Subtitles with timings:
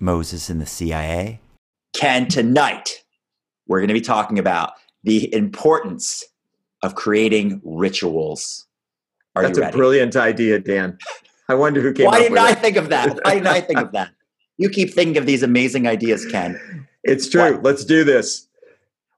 [0.00, 1.40] Moses and the CIA.
[1.94, 3.04] Ken, tonight
[3.66, 4.72] we're going to be talking about
[5.04, 6.24] the importance
[6.82, 8.66] of creating rituals.
[9.34, 10.98] Are That's a brilliant idea, Dan.
[11.48, 12.58] I wonder who came Why didn't I it.
[12.58, 13.18] think of that?
[13.24, 14.10] Why didn't I think of that?
[14.60, 16.88] You keep thinking of these amazing ideas, Ken.
[17.04, 17.52] It's true.
[17.52, 17.62] What?
[17.62, 18.48] Let's do this.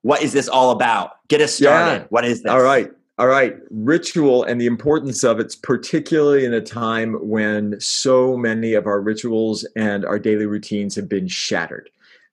[0.02, 1.12] What is this all about?
[1.28, 2.02] Get us started.
[2.02, 2.06] Yeah.
[2.10, 2.52] What is this?
[2.52, 2.90] All right.
[3.20, 3.54] All right.
[3.68, 8.98] Ritual and the importance of it's particularly in a time when so many of our
[8.98, 11.90] rituals and our daily routines have been shattered.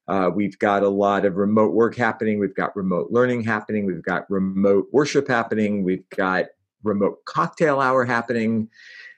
[0.08, 2.39] Uh, we've got a lot of remote work happening.
[2.39, 3.86] We've got remote learning happening.
[3.86, 5.84] We've got remote worship happening.
[5.84, 6.46] We've got
[6.84, 8.69] remote cocktail hour happening.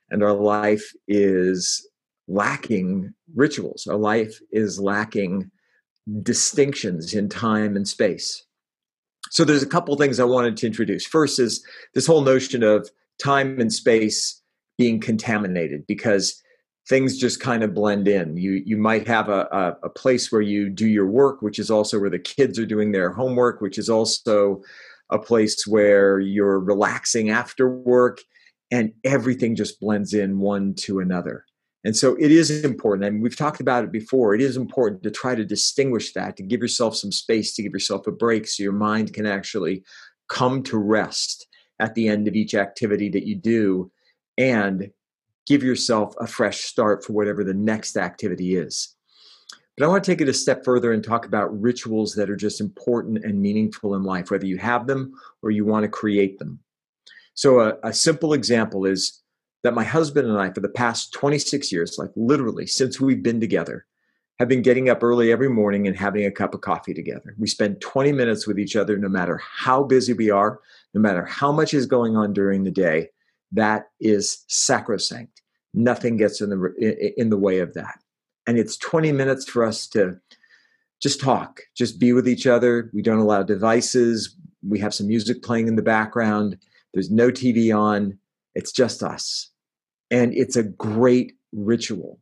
[0.09, 1.87] And our life is
[2.27, 3.85] lacking rituals.
[3.85, 5.51] Our life is lacking
[6.23, 8.43] distinctions in time and space.
[9.31, 11.05] So there's a couple things I wanted to introduce.
[11.05, 12.89] First is this whole notion of
[13.21, 14.41] time and space
[14.77, 16.41] being contaminated because
[16.87, 18.35] things just kind of blend in.
[18.37, 21.69] You you might have a, a, a, place where you do your work, which is
[21.69, 24.61] also where the kids are doing their homework, which is also
[25.11, 28.19] a place where you're relaxing after work,
[28.71, 31.45] and everything just blends in one to another.
[31.85, 33.05] And so it is important.
[33.05, 34.35] I mean, we've talked about it before.
[34.35, 37.71] It is important to try to distinguish that, to give yourself some space, to give
[37.71, 39.83] yourself a break so your mind can actually
[40.27, 41.47] come to rest
[41.79, 43.91] at the end of each activity that you do
[44.37, 44.91] and
[45.47, 48.95] give yourself a fresh start for whatever the next activity is.
[49.77, 52.35] But I want to take it a step further and talk about rituals that are
[52.35, 56.37] just important and meaningful in life, whether you have them or you want to create
[56.37, 56.59] them.
[57.33, 59.21] So, a, a simple example is
[59.63, 63.39] that my husband and I, for the past 26 years, like literally since we've been
[63.39, 63.85] together,
[64.39, 67.35] have been getting up early every morning and having a cup of coffee together.
[67.37, 70.59] We spend 20 minutes with each other, no matter how busy we are,
[70.93, 73.09] no matter how much is going on during the day.
[73.51, 75.41] That is sacrosanct.
[75.73, 77.99] Nothing gets in the in the way of that.
[78.47, 80.19] And it's 20 minutes for us to
[81.01, 82.89] just talk, just be with each other.
[82.93, 84.35] We don't allow devices.
[84.67, 86.57] We have some music playing in the background.
[86.93, 88.17] There's no TV on.
[88.55, 89.51] It's just us.
[90.11, 92.19] And it's a great ritual.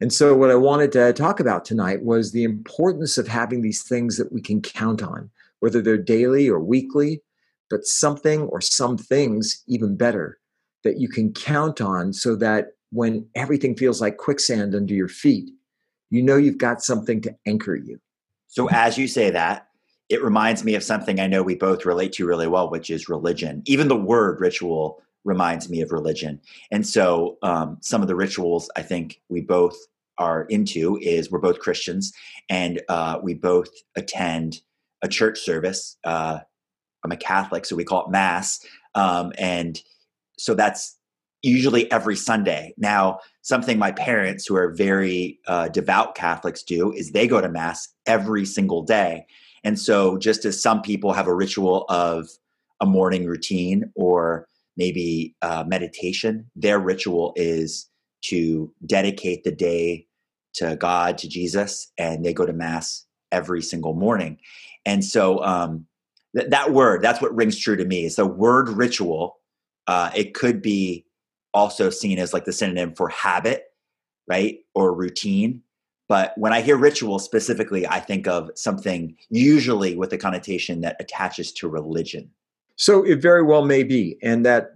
[0.00, 3.82] And so, what I wanted to talk about tonight was the importance of having these
[3.82, 7.22] things that we can count on, whether they're daily or weekly,
[7.68, 10.38] but something or some things even better
[10.84, 15.50] that you can count on so that when everything feels like quicksand under your feet,
[16.10, 18.00] you know you've got something to anchor you.
[18.46, 19.68] So, as you say that,
[20.08, 23.08] it reminds me of something I know we both relate to really well, which is
[23.08, 23.62] religion.
[23.66, 26.40] Even the word ritual reminds me of religion.
[26.70, 29.76] And so um, some of the rituals I think we both
[30.18, 32.12] are into is we're both Christians
[32.48, 34.60] and uh, we both attend
[35.02, 35.96] a church service.
[36.04, 36.40] Uh,
[37.04, 38.64] I'm a Catholic, so we call it Mass.
[38.94, 39.80] Um, and
[40.38, 40.96] so that's
[41.42, 42.74] usually every Sunday.
[42.76, 47.48] Now, something my parents, who are very uh, devout Catholics, do is they go to
[47.48, 49.26] Mass every single day.
[49.62, 52.28] And so, just as some people have a ritual of
[52.80, 54.47] a morning routine or
[54.78, 56.50] maybe uh, meditation.
[56.56, 57.90] Their ritual is
[58.26, 60.06] to dedicate the day
[60.54, 64.38] to God, to Jesus, and they go to Mass every single morning.
[64.86, 65.86] And so um,
[66.34, 68.06] th- that word, that's what rings true to me.
[68.06, 69.38] Is the word ritual.
[69.86, 71.04] Uh, it could be
[71.52, 73.64] also seen as like the synonym for habit,
[74.28, 75.62] right, or routine.
[76.08, 80.96] But when I hear ritual specifically, I think of something usually with a connotation that
[81.00, 82.30] attaches to religion.
[82.78, 84.70] So it very well may be, and that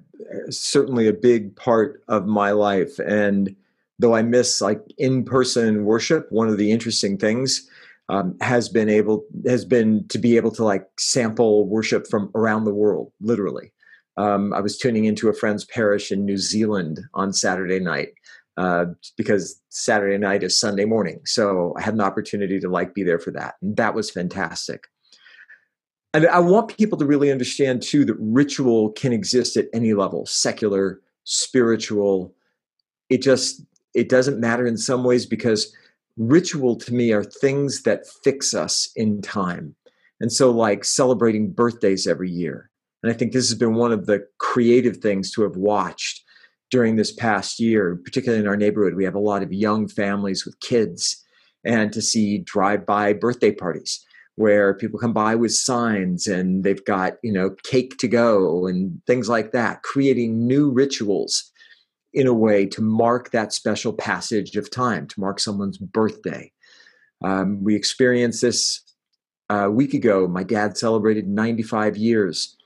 [0.46, 2.98] is certainly a big part of my life.
[2.98, 3.54] And
[3.98, 7.68] though I miss like in-person worship, one of the interesting things
[8.08, 12.64] um, has been able has been to be able to like sample worship from around
[12.64, 13.72] the world, literally.
[14.16, 18.08] Um, I was tuning into a friend's parish in New Zealand on Saturday night
[18.56, 18.86] uh,
[19.16, 23.20] because Saturday night is Sunday morning, so I had an opportunity to like be there
[23.20, 24.88] for that, and that was fantastic
[26.14, 30.26] and I want people to really understand too that ritual can exist at any level,
[30.26, 32.34] secular, spiritual.
[33.08, 33.62] It just
[33.94, 35.74] it doesn't matter in some ways because
[36.16, 39.74] ritual to me are things that fix us in time.
[40.20, 42.70] And so like celebrating birthdays every year.
[43.02, 46.22] And I think this has been one of the creative things to have watched
[46.70, 48.94] during this past year, particularly in our neighborhood.
[48.94, 51.22] We have a lot of young families with kids
[51.64, 54.04] and to see drive by birthday parties
[54.36, 59.00] where people come by with signs and they've got you know cake to go and
[59.06, 61.50] things like that creating new rituals
[62.14, 66.50] in a way to mark that special passage of time to mark someone's birthday
[67.22, 68.80] um, we experienced this
[69.50, 72.56] a week ago my dad celebrated 95 years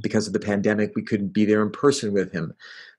[0.00, 2.52] because of the pandemic we couldn't be there in person with him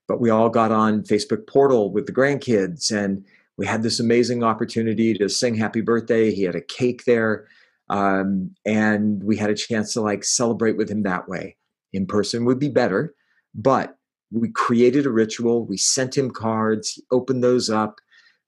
[0.08, 3.26] but we all got on facebook portal with the grandkids and
[3.58, 6.34] we had this amazing opportunity to sing happy birthday.
[6.34, 7.48] He had a cake there.
[7.90, 11.58] Um, and we had a chance to like celebrate with him that way.
[11.92, 13.14] In person would be better,
[13.54, 13.96] but
[14.32, 15.66] we created a ritual.
[15.66, 16.90] We sent him cards.
[16.90, 18.00] He opened those up.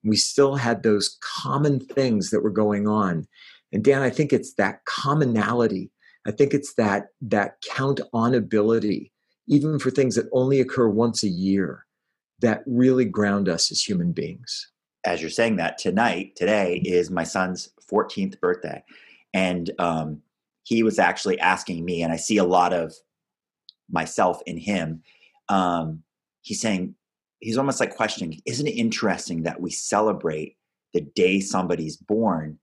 [0.03, 3.27] We still had those common things that were going on.
[3.71, 5.91] And Dan, I think it's that commonality.
[6.27, 9.11] I think it's that that count on ability,
[9.47, 11.85] even for things that only occur once a year,
[12.39, 14.71] that really ground us as human beings.
[15.05, 18.83] As you're saying that, tonight, today is my son's 14th birthday.
[19.35, 20.21] And um,
[20.63, 22.93] he was actually asking me, and I see a lot of
[23.91, 25.03] myself in him.
[25.49, 26.03] Um,
[26.41, 26.95] he's saying,
[27.39, 30.55] he's almost like questioning, isn't it interesting that we celebrate
[30.93, 32.57] the day somebody's born?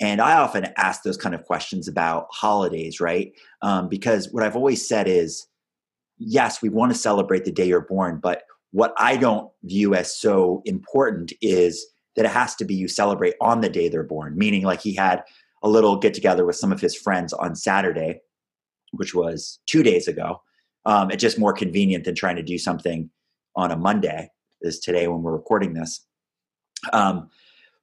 [0.00, 3.32] And I often ask those kind of questions about holidays, right?
[3.62, 5.46] Um, because what I've always said is,
[6.18, 8.42] yes, we want to celebrate the day you're born, but
[8.72, 11.86] what I don't view as so important is
[12.16, 14.96] that it has to be you celebrate on the day they're born, meaning like he
[14.96, 15.22] had
[15.62, 18.20] a little get together with some of his friends on Saturday,
[18.92, 20.42] which was two days ago.
[20.86, 23.10] Um, it's just more convenient than trying to do something
[23.56, 24.30] on a Monday,
[24.62, 26.06] is today when we're recording this.
[26.92, 27.28] Um,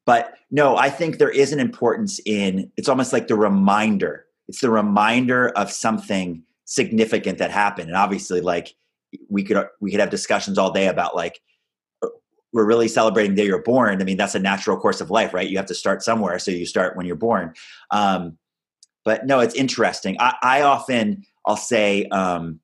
[0.06, 4.26] but no, I think there is an importance in it's almost like the reminder.
[4.48, 7.90] It's the reminder of something significant that happened.
[7.90, 8.76] And obviously, like
[9.30, 11.42] we could we could have discussions all day about like
[12.56, 14.02] we're really celebrating the day you're born.
[14.02, 15.48] I mean, that's a natural course of life, right?
[15.48, 17.54] You have to start somewhere, so you start when you're born.
[17.92, 18.38] Um,
[19.04, 20.16] but no, it's interesting.
[20.22, 22.62] I, I often I'll say um,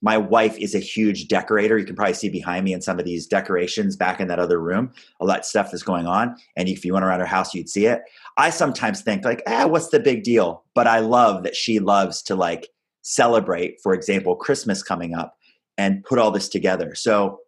[0.00, 1.76] my wife is a huge decorator.
[1.76, 4.60] You can probably see behind me in some of these decorations back in that other
[4.60, 4.92] room.
[5.18, 6.36] All that stuff is going on.
[6.56, 8.02] And if you went around her house, you'd see it.
[8.36, 10.62] I sometimes think like, ah, what's the big deal?
[10.76, 12.68] But I love that she loves to like
[13.02, 15.36] celebrate, for example, Christmas coming up
[15.76, 16.94] and put all this together.
[16.94, 17.40] So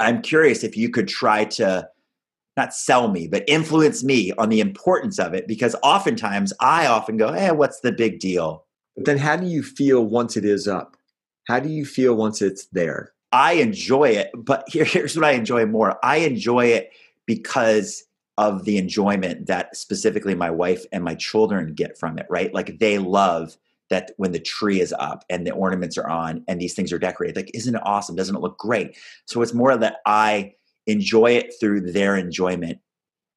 [0.00, 1.88] I'm curious if you could try to
[2.56, 7.16] not sell me, but influence me on the importance of it because oftentimes I often
[7.16, 8.64] go, hey, what's the big deal?
[8.96, 10.96] But then how do you feel once it is up?
[11.48, 13.12] How do you feel once it's there?
[13.32, 15.98] I enjoy it, but here, here's what I enjoy more.
[16.04, 16.90] I enjoy it
[17.26, 18.04] because
[18.36, 22.52] of the enjoyment that specifically my wife and my children get from it, right?
[22.52, 23.56] Like they love
[23.90, 26.98] that when the tree is up and the ornaments are on and these things are
[26.98, 27.36] decorated.
[27.36, 28.16] Like, isn't it awesome?
[28.16, 28.96] Doesn't it look great?
[29.26, 30.54] So it's more that I
[30.86, 32.78] enjoy it through their enjoyment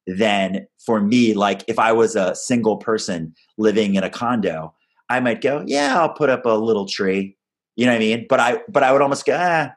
[0.06, 4.74] than for me, like if I was a single person living in a condo,
[5.10, 7.36] I might go, yeah, I'll put up a little tree
[7.78, 8.26] you know what I mean?
[8.28, 9.72] But I but I would almost go, ah,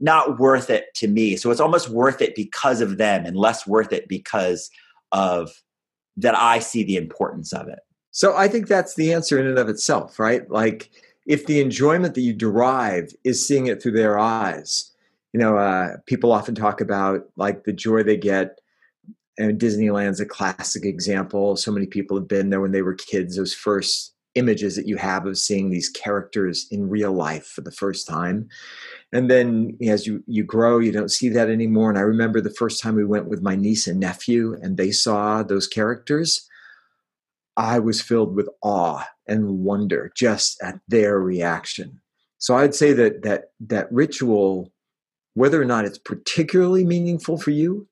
[0.00, 1.36] not worth it to me.
[1.36, 4.70] So it's almost worth it because of them and less worth it because
[5.12, 5.62] of
[6.16, 7.78] that I see the importance of it.
[8.10, 10.48] So I think that's the answer in and of itself, right?
[10.50, 10.90] Like
[11.26, 14.92] if the enjoyment that you derive is seeing it through their eyes,
[15.32, 18.60] you know, uh, people often talk about like the joy they get.
[19.40, 21.54] And Disneyland's a classic example.
[21.54, 23.36] So many people have been there when they were kids.
[23.36, 27.72] Those first images that you have of seeing these characters in real life for the
[27.72, 28.48] first time
[29.12, 32.50] and then as you you grow you don't see that anymore and i remember the
[32.50, 36.48] first time we went with my niece and nephew and they saw those characters
[37.58, 42.00] i was filled with awe and wonder just at their reaction
[42.38, 44.72] so i'd say that that that ritual
[45.34, 47.86] whether or not it's particularly meaningful for you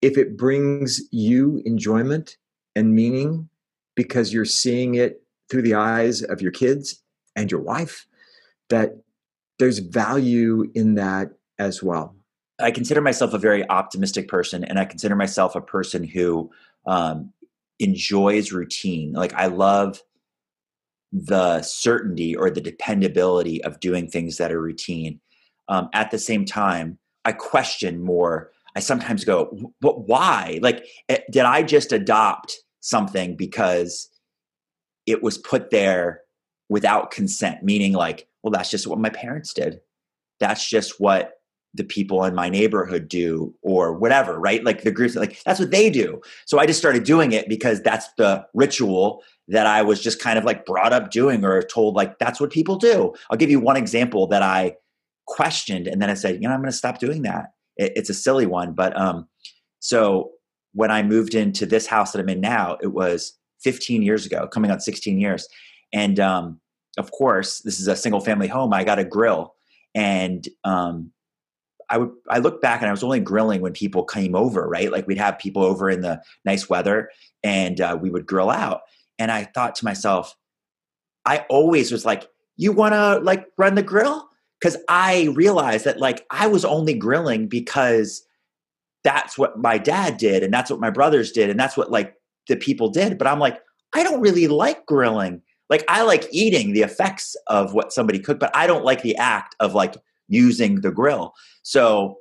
[0.00, 2.36] if it brings you enjoyment
[2.74, 3.48] and meaning
[3.94, 7.02] because you're seeing it through the eyes of your kids
[7.36, 8.06] and your wife,
[8.68, 8.96] that
[9.58, 12.16] there's value in that as well.
[12.60, 16.50] I consider myself a very optimistic person, and I consider myself a person who
[16.86, 17.32] um,
[17.82, 19.12] enjoys routine.
[19.12, 20.02] Like, I love
[21.12, 25.20] the certainty or the dependability of doing things that are routine.
[25.68, 28.50] Um, at the same time, I question more.
[28.74, 30.58] I sometimes go, but why?
[30.62, 34.08] Like, eh, did I just adopt something because
[35.06, 36.22] it was put there
[36.68, 39.80] without consent, meaning like, well, that's just what my parents did.
[40.40, 41.34] That's just what
[41.74, 44.62] the people in my neighborhood do or whatever, right?
[44.62, 46.20] Like the groups, like that's what they do.
[46.44, 50.38] So I just started doing it because that's the ritual that I was just kind
[50.38, 53.14] of like brought up doing or told like that's what people do.
[53.30, 54.76] I'll give you one example that I
[55.26, 57.52] questioned and then I said, you know, I'm going to stop doing that.
[57.76, 59.28] It, it's a silly one, but um
[59.80, 60.30] so
[60.74, 64.46] when I moved into this house that I'm in now, it was 15 years ago,
[64.48, 65.48] coming on 16 years.
[65.92, 66.60] And um,
[66.98, 68.72] of course, this is a single family home.
[68.72, 69.54] I got a grill,
[69.94, 71.11] and um,
[71.92, 74.90] I would I look back and I was only grilling when people came over, right?
[74.90, 77.10] Like we'd have people over in the nice weather,
[77.44, 78.80] and uh, we would grill out.
[79.18, 80.34] And I thought to myself,
[81.24, 84.28] I always was like, "You want to like run the grill?"
[84.60, 88.24] Because I realized that like I was only grilling because
[89.04, 92.14] that's what my dad did and that's what my brothers did and that's what like
[92.48, 93.60] the people did but i'm like
[93.94, 98.40] i don't really like grilling like i like eating the effects of what somebody cooked
[98.40, 99.96] but i don't like the act of like
[100.32, 102.16] using the grill so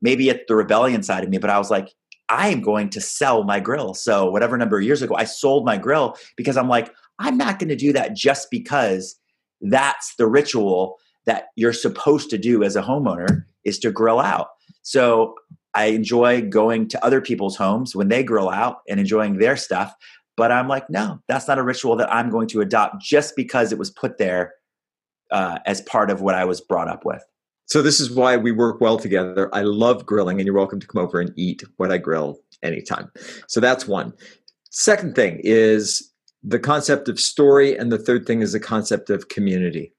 [0.00, 1.88] maybe it's the rebellion side of me but i was like
[2.28, 5.64] i am going to sell my grill so whatever number of years ago i sold
[5.64, 9.16] my grill because i'm like i'm not going to do that just because
[9.60, 14.48] that's the ritual that you're supposed to do as a homeowner is to grill out
[14.82, 15.36] so
[15.74, 19.94] I enjoy going to other people's homes when they grill out and enjoying their stuff.
[20.36, 23.72] But I'm like, no, that's not a ritual that I'm going to adopt just because
[23.72, 24.54] it was put there
[25.30, 27.22] uh, as part of what I was brought up with.
[27.72, 29.48] So this is why we work well together.
[29.54, 33.10] I love grilling, and you're welcome to come over and eat what I grill anytime.
[33.46, 34.12] So that's one.
[34.68, 36.12] Second thing is
[36.42, 39.94] the concept of story, and the third thing is the concept of community.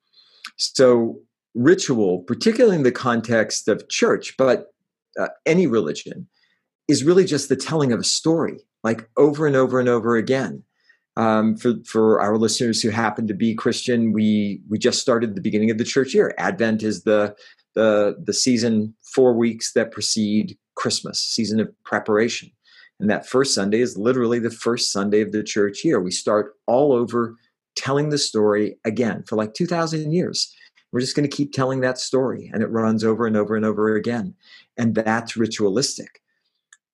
[0.57, 1.19] So
[1.55, 4.71] ritual, particularly in the context of church, but
[5.19, 6.27] uh, any religion
[6.87, 10.61] is really just the telling of a story, like over and over and over again.
[11.15, 15.41] Um, for for our listeners who happen to be Christian, we we just started the
[15.41, 16.35] beginning of the church year.
[16.37, 17.35] Advent is the
[17.75, 22.51] the the season four weeks that precede Christmas, season of preparation,
[22.99, 25.99] and that first Sunday is literally the first Sunday of the church year.
[25.99, 27.35] We start all over
[27.75, 30.53] telling the story again for like two thousand years.
[30.91, 33.65] We're just going to keep telling that story, and it runs over and over and
[33.65, 34.35] over again.
[34.77, 36.21] And that's ritualistic.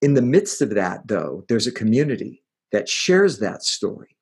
[0.00, 4.16] In the midst of that, though, there's a community that shares that story.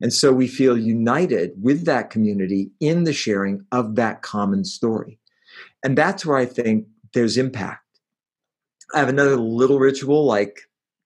[0.00, 5.17] And so we feel united with that community in the sharing of that common story.
[5.84, 7.84] And that's where I think there's impact.
[8.94, 10.60] I have another little ritual like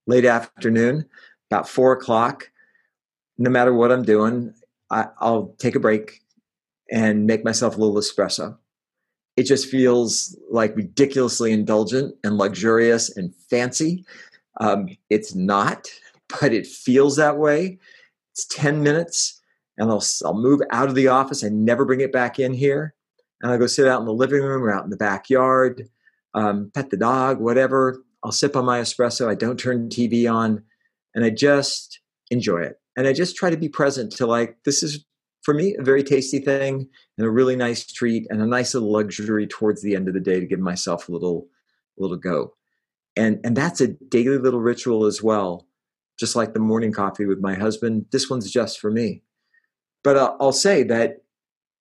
[0.06, 1.06] late afternoon,
[1.50, 2.50] about four o'clock.
[3.38, 4.54] No matter what I'm doing,
[4.90, 6.20] I, will take a break,
[6.90, 8.56] and make myself a little espresso.
[9.36, 14.04] It just feels like ridiculously indulgent and luxurious and fancy.
[14.60, 15.88] Um, it's not,
[16.40, 17.78] but it feels that way.
[18.32, 19.40] It's 10 minutes,
[19.78, 21.42] and I'll, I'll move out of the office.
[21.42, 22.94] I never bring it back in here.
[23.42, 25.88] And I'll go sit out in the living room or out in the backyard,
[26.34, 28.02] um, pet the dog, whatever.
[28.24, 29.28] I'll sip on my espresso.
[29.28, 30.62] I don't turn TV on,
[31.14, 32.80] and I just enjoy it.
[32.96, 35.04] And I just try to be present to like, this is
[35.42, 38.92] for me, a very tasty thing and a really nice treat and a nice little
[38.92, 41.48] luxury towards the end of the day to give myself a little,
[41.98, 42.54] a little go.
[43.16, 45.66] And, and that's a daily little ritual as well.
[46.18, 49.22] Just like the morning coffee with my husband, this one's just for me.
[50.04, 51.24] But I'll, I'll say that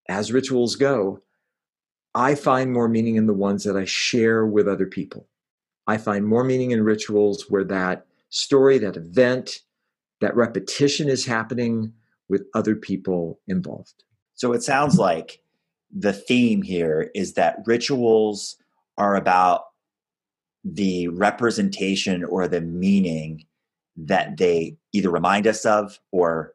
[0.09, 1.21] as rituals go,
[2.13, 5.27] I find more meaning in the ones that I share with other people.
[5.87, 9.61] I find more meaning in rituals where that story, that event,
[10.19, 11.93] that repetition is happening
[12.29, 14.03] with other people involved.
[14.35, 15.41] So it sounds like
[15.91, 18.55] the theme here is that rituals
[18.97, 19.65] are about
[20.63, 23.45] the representation or the meaning
[23.97, 26.53] that they either remind us of or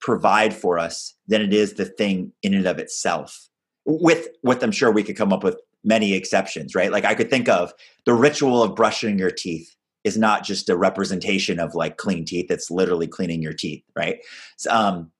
[0.00, 3.48] provide for us than it is the thing in and of itself.
[3.86, 6.90] With with I'm sure we could come up with many exceptions, right?
[6.90, 7.72] Like I could think of
[8.06, 9.74] the ritual of brushing your teeth
[10.04, 14.18] is not just a representation of like clean teeth it's literally cleaning your teeth right?
[14.56, 15.10] So, um,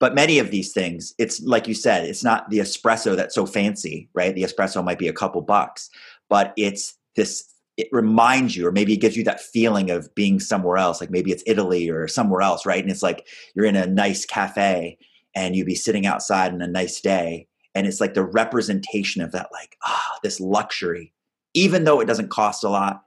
[0.00, 3.46] but many of these things it's like you said it's not the espresso that's so
[3.46, 4.34] fancy right?
[4.34, 5.90] The espresso might be a couple bucks
[6.28, 7.44] but it's this
[7.76, 11.10] it reminds you or maybe it gives you that feeling of being somewhere else like
[11.10, 12.82] maybe it's italy or somewhere else right?
[12.82, 14.98] And it's like you're in a nice cafe
[15.34, 19.32] and you'd be sitting outside on a nice day and it's like the representation of
[19.32, 21.12] that like ah this luxury
[21.54, 23.04] even though it doesn't cost a lot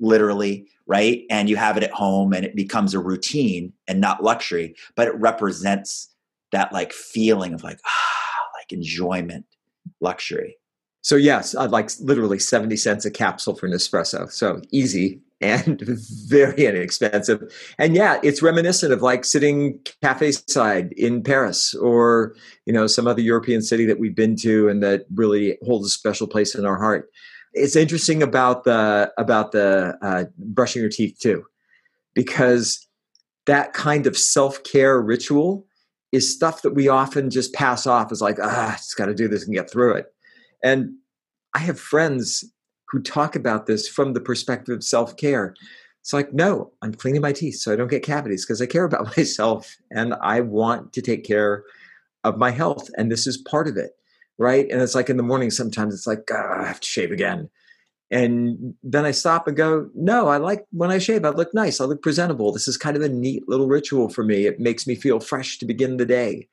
[0.00, 1.22] literally right?
[1.30, 5.08] And you have it at home and it becomes a routine and not luxury but
[5.08, 6.08] it represents
[6.50, 9.46] that like feeling of like ah like enjoyment
[10.00, 10.56] luxury.
[11.02, 15.82] So yes i'd like literally 70 cents a capsule for an espresso so easy and
[16.28, 17.42] very inexpensive
[17.78, 22.34] and yeah it's reminiscent of like sitting cafe side in paris or
[22.66, 25.90] you know some other european city that we've been to and that really holds a
[25.90, 27.10] special place in our heart
[27.52, 31.44] it's interesting about the about the uh, brushing your teeth too
[32.14, 32.86] because
[33.46, 35.66] that kind of self-care ritual
[36.12, 39.26] is stuff that we often just pass off as like, ah, just got to do
[39.26, 40.06] this and get through it.
[40.62, 40.94] And
[41.54, 42.44] I have friends
[42.92, 45.54] who talk about this from the perspective of self care.
[46.02, 48.84] It's like, no, I'm cleaning my teeth so I don't get cavities because I care
[48.84, 51.64] about myself and I want to take care
[52.22, 52.90] of my health.
[52.98, 53.92] And this is part of it.
[54.38, 54.68] Right.
[54.70, 57.48] And it's like in the morning, sometimes it's like, I have to shave again.
[58.10, 61.80] And then I stop and go, no, I like when I shave, I look nice.
[61.80, 62.52] I look presentable.
[62.52, 64.44] This is kind of a neat little ritual for me.
[64.44, 66.48] It makes me feel fresh to begin the day.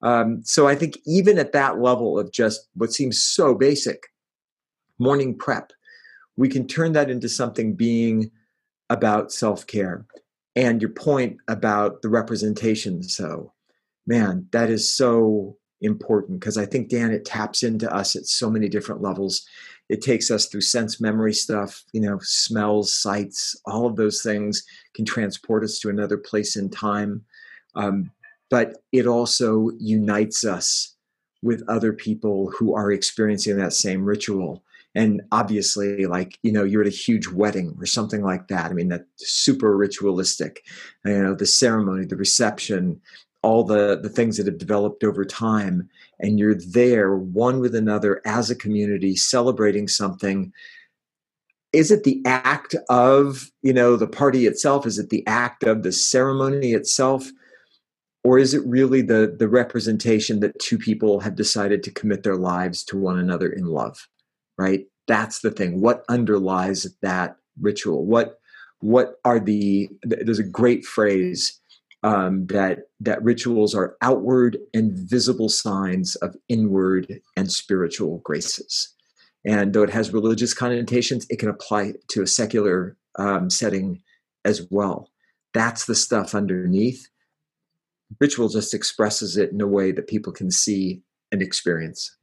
[0.00, 4.06] Um, so I think even at that level of just what seems so basic,
[4.98, 5.72] morning prep,
[6.36, 8.30] we can turn that into something being
[8.90, 10.06] about self care.
[10.56, 13.52] And your point about the representation, so
[14.06, 18.50] man, that is so important because I think, Dan, it taps into us at so
[18.50, 19.46] many different levels.
[19.88, 24.64] It takes us through sense memory stuff, you know, smells, sights, all of those things
[24.94, 27.24] can transport us to another place in time.
[27.74, 28.10] Um,
[28.50, 30.94] but it also unites us
[31.42, 34.64] with other people who are experiencing that same ritual.
[34.94, 38.70] And obviously, like, you know, you're at a huge wedding or something like that.
[38.70, 40.64] I mean, that super ritualistic.
[41.04, 43.00] You know, the ceremony, the reception,
[43.44, 48.22] all the the things that have developed over time and you're there one with another
[48.24, 50.50] as a community celebrating something
[51.72, 55.82] is it the act of you know the party itself is it the act of
[55.82, 57.30] the ceremony itself
[58.24, 62.36] or is it really the the representation that two people have decided to commit their
[62.36, 64.08] lives to one another in love
[64.58, 68.38] right that's the thing what underlies that ritual what
[68.80, 71.60] what are the there's a great phrase
[72.04, 78.94] um, that that rituals are outward and visible signs of inward and spiritual graces.
[79.46, 84.02] And though it has religious connotations, it can apply to a secular um, setting
[84.44, 85.08] as well.
[85.54, 87.08] That's the stuff underneath.
[88.20, 92.14] Ritual just expresses it in a way that people can see and experience.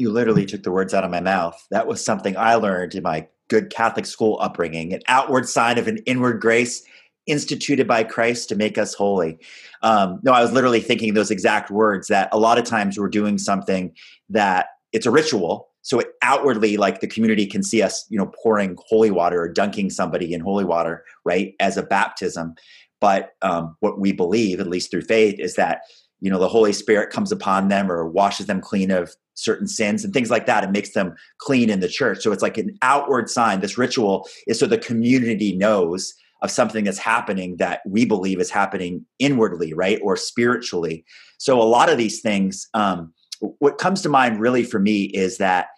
[0.00, 1.62] You literally took the words out of my mouth.
[1.70, 5.88] That was something I learned in my good Catholic school upbringing an outward sign of
[5.88, 6.82] an inward grace
[7.26, 9.38] instituted by Christ to make us holy.
[9.82, 13.08] Um, no, I was literally thinking those exact words that a lot of times we're
[13.10, 13.92] doing something
[14.30, 15.68] that it's a ritual.
[15.82, 19.48] So it outwardly, like the community can see us, you know, pouring holy water or
[19.48, 22.54] dunking somebody in holy water, right, as a baptism.
[23.00, 25.82] But um, what we believe, at least through faith, is that
[26.20, 30.04] you know the Holy Spirit comes upon them or washes them clean of certain sins
[30.04, 32.22] and things like that and makes them clean in the church.
[32.22, 33.60] So it's like an outward sign.
[33.60, 38.50] This ritual is so the community knows of something that's happening that we believe is
[38.50, 41.04] happening inwardly, right, or spiritually.
[41.38, 43.12] So a lot of these things, um,
[43.58, 45.68] what comes to mind really for me is that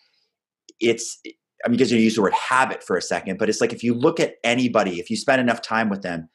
[0.80, 1.18] it's.
[1.64, 3.84] I mean, because you use the word habit for a second, but it's like if
[3.84, 6.28] you look at anybody, if you spend enough time with them,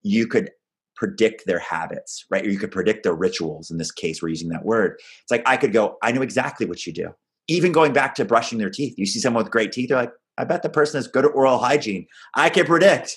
[0.00, 0.50] you could
[1.00, 2.44] predict their habits, right?
[2.44, 3.70] Or you could predict their rituals.
[3.70, 4.96] In this case, we're using that word.
[5.22, 7.08] It's like I could go, I know exactly what you do.
[7.48, 10.12] Even going back to brushing their teeth, you see someone with great teeth, they're like,
[10.36, 12.06] I bet the person has good oral hygiene.
[12.34, 13.16] I can predict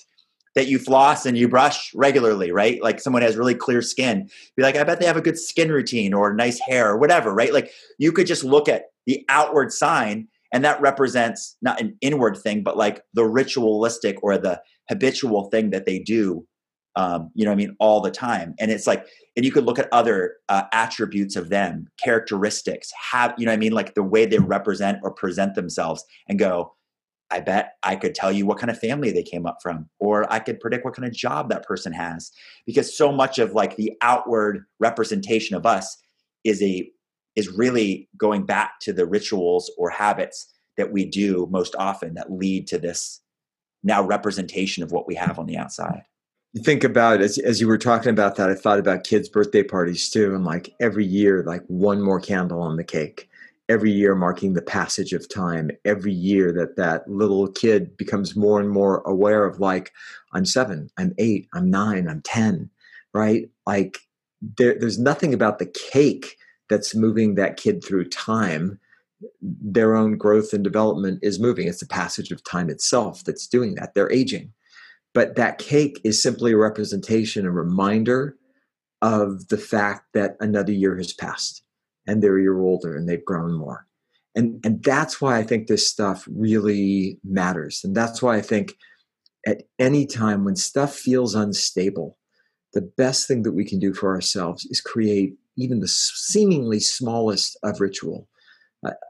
[0.55, 2.81] that you floss and you brush regularly, right?
[2.81, 4.29] Like someone has really clear skin.
[4.55, 7.33] Be like, I bet they have a good skin routine or nice hair or whatever,
[7.33, 7.51] right?
[7.51, 7.69] Like
[7.99, 12.63] you could just look at the outward sign and that represents not an inward thing,
[12.63, 16.47] but like the ritualistic or the habitual thing that they do.
[16.95, 17.75] Um, you know I mean?
[17.79, 18.53] All the time.
[18.59, 23.33] And it's like, and you could look at other uh, attributes of them, characteristics, have,
[23.37, 23.71] you know I mean?
[23.71, 26.73] Like the way they represent or present themselves and go,
[27.31, 30.31] I bet I could tell you what kind of family they came up from, or
[30.31, 32.31] I could predict what kind of job that person has.
[32.67, 35.97] Because so much of like the outward representation of us
[36.43, 36.89] is a
[37.35, 42.31] is really going back to the rituals or habits that we do most often that
[42.31, 43.21] lead to this
[43.83, 46.03] now representation of what we have on the outside.
[46.59, 50.09] Think about as as you were talking about that, I thought about kids' birthday parties
[50.09, 53.27] too, and like every year, like one more candle on the cake.
[53.69, 55.71] Every year marking the passage of time.
[55.85, 59.93] Every year that that little kid becomes more and more aware of like
[60.33, 62.69] i'm seven i'm eight i'm nine i'm ten
[63.13, 63.49] right?
[63.65, 63.99] Like
[64.41, 66.37] there, there's nothing about the cake
[66.69, 68.79] that's moving that kid through time.
[69.41, 71.67] Their own growth and development is moving.
[71.67, 73.93] It's the passage of time itself that's doing that.
[73.93, 74.51] They're aging
[75.13, 78.35] but that cake is simply a representation a reminder
[79.01, 81.61] of the fact that another year has passed
[82.07, 83.85] and they're a year older and they've grown more.
[84.35, 87.81] And, and that's why I think this stuff really matters.
[87.83, 88.73] And that's why I think
[89.45, 92.17] at any time when stuff feels unstable,
[92.73, 97.57] the best thing that we can do for ourselves is create even the seemingly smallest
[97.61, 98.27] of ritual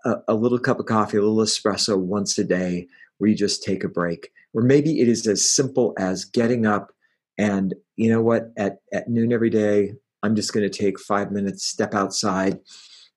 [0.05, 2.87] a, a, little cup of coffee, a little espresso once a day
[3.17, 4.31] where you just take a break.
[4.53, 6.91] Or maybe it is as simple as getting up
[7.37, 11.31] and, you know what, at, at noon every day, I'm just going to take five
[11.31, 12.59] minutes, step outside,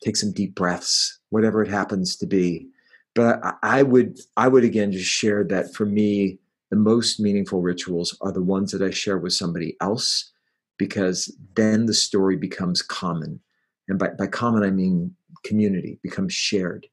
[0.03, 2.69] take some deep breaths, whatever it happens to be.
[3.15, 6.39] But I would, I would again just share that for me,
[6.71, 10.33] the most meaningful rituals are the ones that I share with somebody else,
[10.79, 13.41] because then the story becomes common.
[13.89, 16.87] And by, by common, I mean community becomes shared.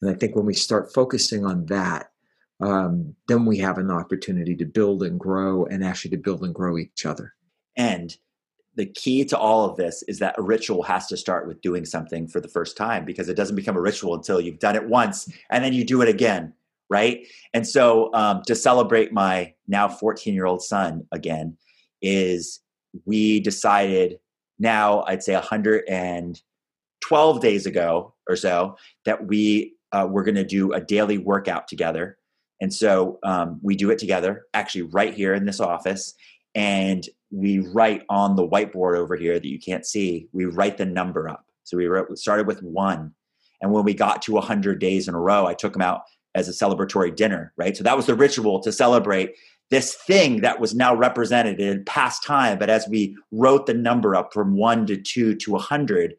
[0.00, 2.09] And I think when we start focusing on that,
[2.60, 6.54] um, then we have an opportunity to build and grow and actually to build and
[6.54, 7.34] grow each other.
[7.76, 8.16] And
[8.76, 11.84] the key to all of this is that a ritual has to start with doing
[11.84, 14.88] something for the first time because it doesn't become a ritual until you've done it
[14.88, 16.52] once and then you do it again
[16.90, 17.26] right?
[17.54, 21.56] And so um, to celebrate my now 14 year old son again,
[22.02, 22.60] is
[23.06, 24.18] we decided
[24.58, 30.74] now, I'd say 112 days ago or so, that we uh, were going to do
[30.74, 32.18] a daily workout together.
[32.60, 36.14] And so um, we do it together, actually, right here in this office.
[36.54, 40.84] And we write on the whiteboard over here that you can't see, we write the
[40.84, 41.46] number up.
[41.64, 43.14] So we, wrote, started with one.
[43.62, 46.02] And when we got to 100 days in a row, I took them out
[46.34, 47.76] as a celebratory dinner, right?
[47.76, 49.34] So that was the ritual to celebrate
[49.70, 52.58] this thing that was now represented in past time.
[52.58, 56.14] But as we wrote the number up from one to two to 100,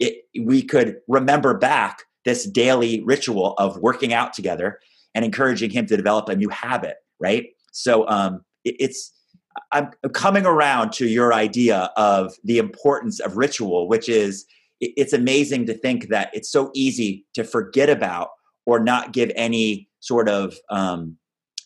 [0.00, 4.80] it, we could remember back this daily ritual of working out together
[5.18, 7.48] and encouraging him to develop a new habit, right?
[7.72, 9.12] So um, it, it's,
[9.72, 14.46] I'm coming around to your idea of the importance of ritual, which is
[14.80, 18.28] it's amazing to think that it's so easy to forget about
[18.64, 21.16] or not give any sort of um,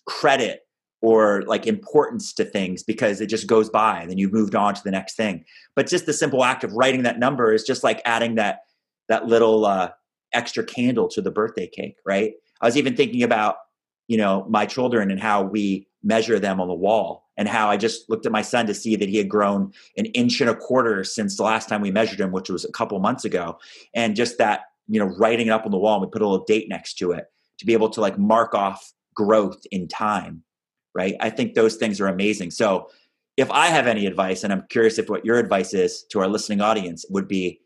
[0.06, 0.60] credit
[1.02, 4.72] or like importance to things because it just goes by and then you've moved on
[4.72, 5.44] to the next thing
[5.76, 8.60] but just the simple act of writing that number is just like adding that
[9.08, 9.90] that little uh,
[10.32, 13.56] extra candle to the birthday cake right i was even thinking about
[14.08, 17.76] you know my children and how we measure them on the wall and how i
[17.76, 20.54] just looked at my son to see that he had grown an inch and a
[20.54, 23.58] quarter since the last time we measured him which was a couple months ago.
[23.94, 26.28] And just that you know writing it up on the wall and we put a
[26.28, 27.26] little date next to it
[27.58, 30.42] to be able to like mark off growth in time
[30.94, 31.16] right?
[31.20, 32.50] I think those things are amazing.
[32.50, 32.90] So
[33.38, 36.28] if i have any advice and i'm curious if what your advice is to our
[36.28, 37.62] listening audience would be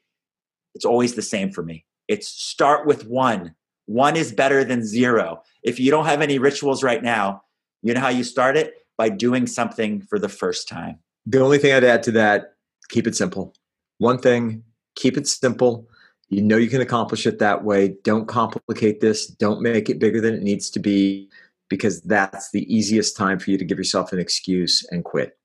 [0.76, 1.86] it's always the same for me.
[2.06, 3.54] It's start with one
[3.86, 7.42] one is better than zero if you don't have any rituals right now
[7.82, 11.58] you know how you start it by doing something for the first time the only
[11.58, 12.54] thing i'd add to that
[12.88, 13.54] keep it simple
[13.98, 14.62] one thing
[14.94, 15.88] keep it simple
[16.28, 17.94] you know you can accomplish it that way.
[18.02, 19.26] Don't complicate this.
[19.26, 21.28] Don't make it bigger than it needs to be
[21.68, 25.38] because that's the easiest time for you to give yourself an excuse and quit.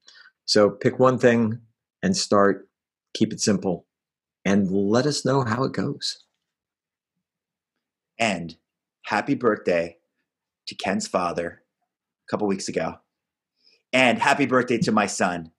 [0.45, 1.59] So pick one thing
[2.01, 2.67] and start.
[3.13, 3.85] Keep it simple
[4.45, 6.23] and let us know how it goes.
[8.21, 8.55] And
[9.05, 9.97] happy birthday
[10.67, 11.63] to Ken's father
[12.25, 12.99] a couple weeks ago.
[13.91, 15.51] And happy birthday to my son.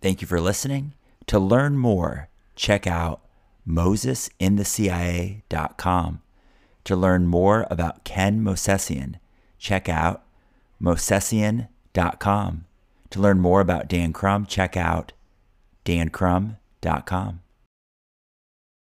[0.00, 0.94] Thank you for listening.
[1.28, 3.20] To learn more, check out
[3.66, 6.20] mosesinthecia.com.
[6.84, 9.14] To learn more about Ken Mosesian,
[9.58, 10.24] check out
[10.82, 12.64] mosesian.com.
[13.10, 15.12] To learn more about Dan Crum, check out
[15.84, 17.40] dancrum.com.